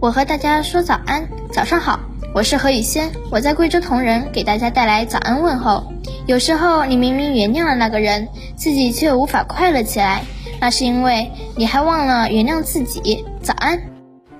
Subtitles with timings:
[0.00, 1.98] 我和大家说早安，早上好，
[2.32, 5.82] 我是何雨仙，我在贵州铜仁给大家带来早安问候。
[6.26, 10.22] 有时候你明明原谅了那个人，自己却无法快乐起来，
[10.60, 13.24] 那是因为你还忘了原谅自己。
[13.42, 13.97] 早安。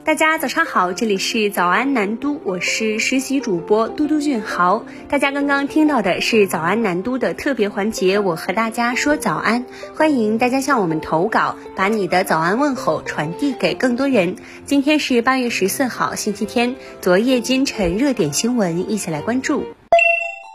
[0.09, 4.87] 大家早上好，这里是早安南都，我是实习主播嘟嘟俊豪。
[5.07, 14.37] 大家刚刚听到的是早安南都的特别环节，我和大家说早安，欢迎大家向我们投稿，把你的早安问候传递给更多人。
[14.65, 19.67] 今天是八月十四号，星期天，昨夜今晨热点新闻，一起来关注。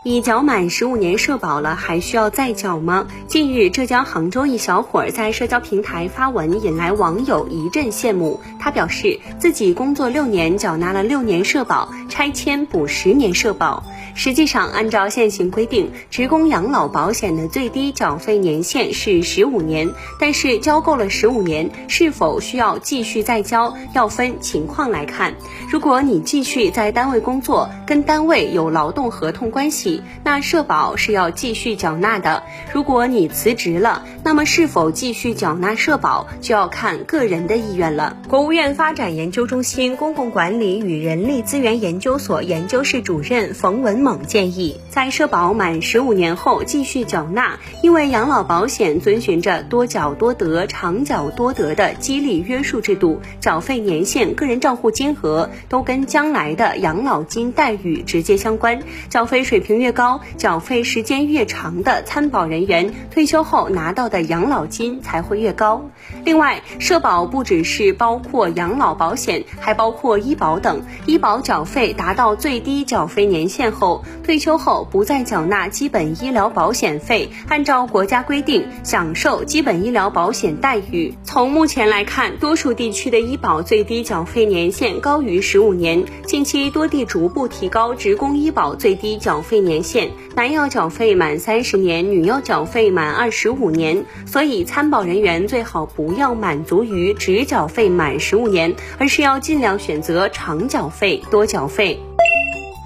[0.04, 3.06] 已缴满十五年社保了，还需要再缴吗？
[3.26, 8.38] 近日，浙江杭州一小伙在社交平台发文，引来网友一阵羡慕。
[8.60, 13.82] 他表示，自己工作六年，缴纳了六年社保，拆迁补十年社保。
[14.14, 19.90] 实际上，按照现行规定，职工养老保险的最低缴费年限是十五年。
[20.20, 25.34] 但是，交够了十五年，是否需要继续再交，要分情况来看。
[25.70, 32.44] 如果你继续在单位工作，跟单位有劳动合同关系，那社保是要继续缴纳的。
[32.72, 38.16] 如果你辞职了，那么是否继续缴纳社保，就要看个人的意愿了。
[38.28, 44.04] 国务院发展研究中心公共管理与人力资源研究所研究室主任冯文。
[44.04, 58.80] 猛建议，在社保满十五年后继续缴纳，因为养老保险遵循着多缴多得、长缴多得的激励约束制度，缴费年限、个人账户金额都跟将来的养老金待遇直接相关。
[59.08, 65.90] 缴费水平越高，缴费时间越长的参保人员，退休后拿到的养老金才会越高。
[66.24, 70.80] 另外，社保不只是包括养老保险，还包括医保等。
[71.04, 81.12] 医保缴费达到最低缴费年限后，退休后不再缴纳基本医疗保险费，按照国家规定享受基本医疗保险待遇。
[81.24, 86.02] 从目前来看，多数地区的医保最低缴费年限高于十五年。
[86.24, 94.04] 近期多地逐步提高职工医保最低缴费年年限，男要缴费满三十年，女要缴费满二十五年。
[94.24, 101.98] 所以参保人员最好不要满足于只缴费满十五年，而是要尽量选择长缴费、多缴费。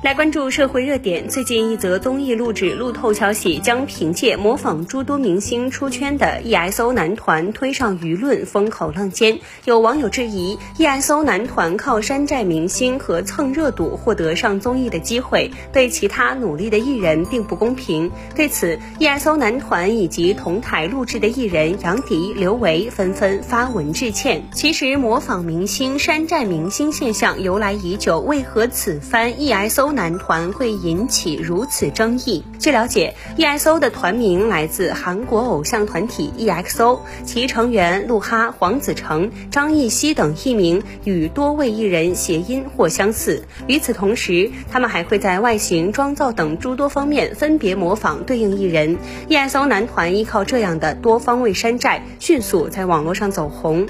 [0.01, 1.29] 来关注社会热点。
[1.29, 9.41] 最近一则综艺录制路透消息，将凭借模仿诸多明星出圈的 EXO 男团推上舆论风口浪尖。
[9.65, 18.09] 有网友质疑，EXO 男团靠山寨明星和蹭热度获得上综艺的机会，对其他努力的艺人并不公平。
[18.37, 24.45] 对此，EXO 男团以及同台录制的艺人杨迪、刘维纷纷发文致歉。
[24.53, 29.88] 其实，模仿明星、山寨明星现象由来已久，为何此番 EXO？
[29.93, 32.45] 男团会引起如此争议？
[32.59, 43.43] 据了解，EXO 的团名来自韩国偶像团体 EXO，其成员鹿哈、黄子诚、张艺兴等艺名与多位艺人谐音或相似。
[43.67, 48.99] 与此同时，他们还会在外形、妆造等诸多方面分别模仿对应艺人。
[49.29, 53.87] EXO 男团依靠这样的多方位山寨，迅速在网络上走红。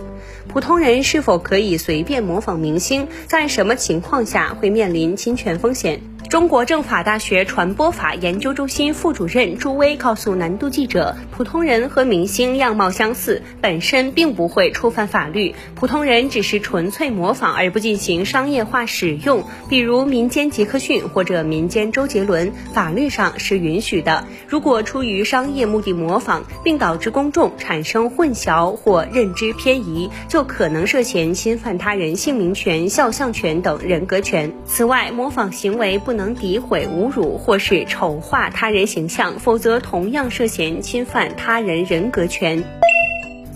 [0.48, 3.06] 普通人是否可以随便模仿明星？
[3.26, 5.88] 在什么情况下会面临侵权风险？
[6.26, 15.54] 中国政法大学传播法研究中心副主任朱威告诉南都记者：“普通人和明星样貌相似，本身并不会触犯法律。
[15.74, 24.26] 普通人只是纯粹模仿而不进行商业化使用，比如民间杰克逊或者民间周杰伦，法律上是允许的。
[24.46, 34.52] 如果出于商业目的模仿，并导致公众产生混淆或认知偏移，就可能涉嫌侵犯他人姓名权、肖像权等人格权。
[34.66, 42.88] 此外，模仿行为不。”能诋毁、侮辱或是丑化他人形象，否则同样涉嫌侵犯他人人格权。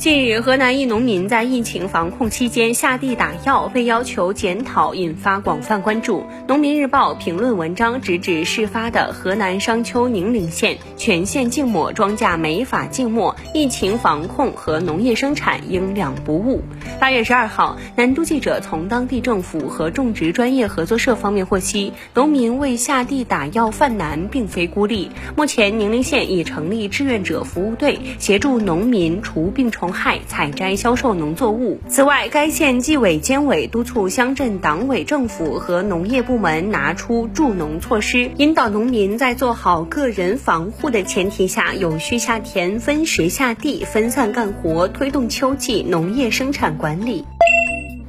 [0.02, 6.24] 近日，河南一农民在疫情防控期间下地打药，被要求检讨，引发广泛关注。
[6.48, 16.64] 农民日报评论文章直指事发的河南商丘宁陵县全县静默，庄稼没法静默，疫情防控和农业生产应两不误。
[16.98, 25.12] 八月十二号，南都记者从当地政府和种植专业合作社方面获悉，农民为下地打药犯难，并非孤立。
[25.36, 29.91] 目前，宁陵县已成立志愿者服务队，协助农民除病虫。
[29.92, 31.78] 害采摘销售农作物。
[31.88, 47.24] 此外，该县纪委监委督促乡镇党委政府和农业部门拿出助农措施，引导农民在做好个人防护的前提下，有序下田、分时下地、分散干活，推动秋季农业生产管理。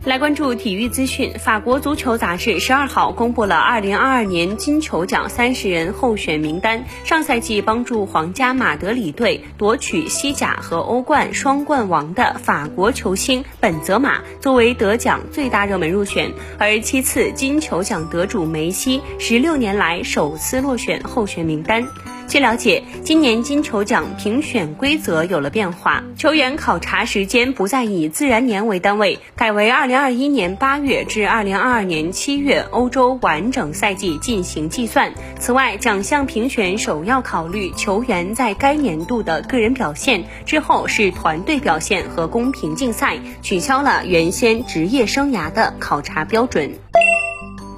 [0.06, 1.32] 来关注体育资讯。
[1.40, 6.84] 法国足球杂志十二号公布了二零二二年金球奖三十人候选名单。
[7.06, 21.88] 上赛季帮助皇家马德里队夺取西甲和欧冠双冠王的法国球星本泽马作为得奖最大热门入选，而其次金球奖得主梅西十六年来首次落选候选名单。
[22.34, 35.14] 据了解，今年金球奖评选规则有了变化，球员考察时间不再以自然年为单位，改为二零二一年八月至二零二二年七月欧洲完整赛季进行计算。
[35.40, 46.72] 此外，奖项评选首要考虑球员在该年度的个人表现，之后是团队表现和公平竞赛，取消了原先职业生涯的考察标准。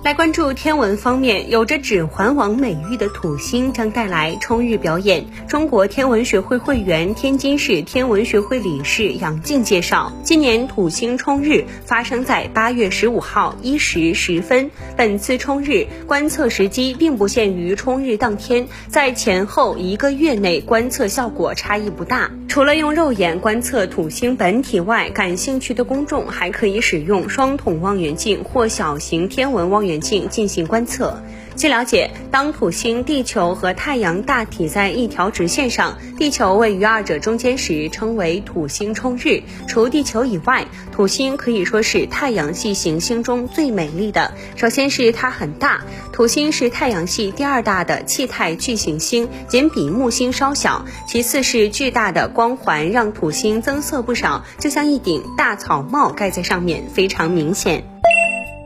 [0.06, 5.26] 来关注天文方面，有着“指环王”美誉的土星将带来冲日表演。
[5.48, 14.70] 中国天文学会会员、天津市天文学会理事杨静介绍，今年土星冲日发生在八月十五号一时十分。
[14.96, 22.30] 本次冲日观测时机并不限于冲日当天，在前后一个月内观测效果差异不大。
[22.56, 30.00] 除了用肉眼观测土星本体外，感兴趣的公众还可以使用双筒望远镜或小型天文望远。
[30.00, 31.22] 镜进行观测。
[31.58, 39.42] 据了解，当土星、地球和太阳大体在一条直线上，地球位于二者中间时，称为土星冲日。
[39.66, 44.34] 除地球以外，土星可以说是太阳系行星中最美丽的。
[44.58, 50.86] 首先是它很大，土星是太阳系第二大的气态巨行星，仅比木星稍小。
[51.08, 57.95] 其次是巨大的光光环，让土星增色不少，就像一顶大草帽盖在上面，非常明显。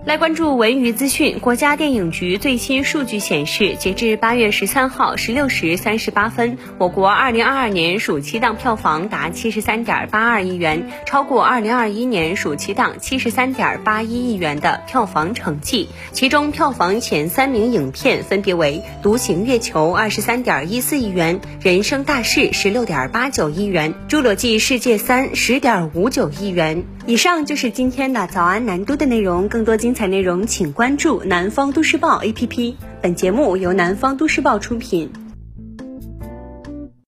[0.10, 1.38] 来关注文娱资讯。
[1.38, 15.88] 国家电影局最新数据显示，截至八月十三号十六时三十八分，我国二零二二年暑期档票房达七十三点八二亿元，超过二零二一年暑期档七十三点八一亿元的票房成绩。
[16.12, 26.84] 其中，票房前三名影片分别为《独行月球》二十三点一四亿元，《人生大事》十六点八九亿元，《侏罗纪世界三》十点五九亿元。
[27.06, 32.74] 以上就是今天的早安南都的内容，更多精彩彩内容请关注南方都市报 APP。
[33.01, 35.12] 本节目由南方都市报出品。